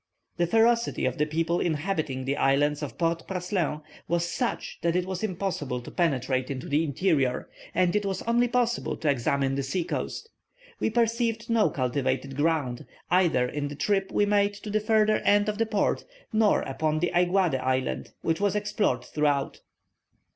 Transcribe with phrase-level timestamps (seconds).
[0.37, 5.05] The ferocity of the people inhabiting the islands of Port Praslin was such that it
[5.05, 9.61] was impossible to penetrate into the interior, and it was only possible to examine the
[9.61, 10.29] sea coast.
[10.79, 15.47] We perceived no cultivated ground, either in the trip we made to the further end
[15.47, 19.61] of the port, nor upon Aiguade Island, which was explored throughout."